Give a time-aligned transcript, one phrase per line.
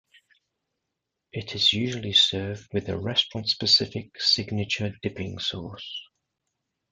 [1.31, 6.01] It is usually served with a restaurant-specific signature dipping sauce.